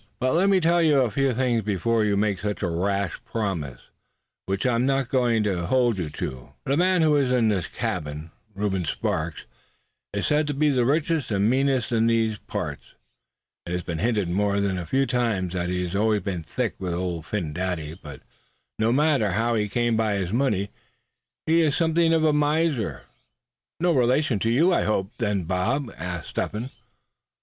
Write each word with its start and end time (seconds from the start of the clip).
"But 0.19 0.33
let 0.33 0.49
me 0.49 0.59
tell 0.59 0.81
you 0.81 1.01
a 1.01 1.11
few 1.11 1.31
things 1.35 1.59
first 1.59 1.65
before 1.67 2.03
you 2.03 2.17
make 2.17 2.39
such 2.39 2.63
a 2.63 2.67
rash 2.67 3.19
promise, 3.23 3.81
which 4.47 4.65
I 4.65 4.73
am 4.73 4.87
not 4.87 5.09
going 5.09 5.43
to 5.43 5.67
hold 5.67 5.99
you 5.99 6.09
to, 6.09 6.27
suh. 6.33 6.47
The 6.71 6.75
man 6.75 7.03
who 7.03 7.11
was 7.11 7.31
in 7.31 7.49
this 7.49 7.67
cabin, 7.67 8.31
Reuben 8.55 8.83
Sparks, 8.83 9.45
is 10.11 10.25
said 10.25 10.47
to 10.47 10.55
be 10.55 10.71
the 10.71 10.85
richest 10.85 11.29
and 11.29 11.47
meanest 11.47 11.91
in 11.91 12.07
these 12.07 12.39
parts. 12.39 12.95
It 13.67 13.73
has 13.73 13.83
been 13.83 13.99
hinted 13.99 14.27
more 14.27 14.59
than 14.59 14.79
a 14.79 14.87
few 14.87 15.05
times 15.05 15.53
that 15.53 15.69
he 15.69 15.83
has 15.83 15.95
always 15.95 16.23
been 16.23 16.41
thick 16.41 16.73
with 16.79 16.95
Old 16.95 17.27
Phin 17.27 17.53
Dady. 17.53 17.93
But 18.01 18.21
no 18.79 18.91
matter 18.91 19.33
how 19.33 19.53
he 19.53 19.69
came 19.69 19.95
by 19.95 20.15
his 20.15 20.31
money, 20.31 20.71
he 21.45 21.61
is 21.61 21.75
something 21.75 22.11
of 22.11 22.23
a 22.23 22.33
miser." 22.33 23.03
"No 23.79 23.91
relation 23.91 24.37
of 24.37 24.45
yours, 24.45 24.73
I 24.77 24.81
hope, 24.81 25.11
then, 25.19 25.43
Bob?" 25.43 25.93
asked 25.95 26.29
Step 26.29 26.53
Hen. 26.53 26.71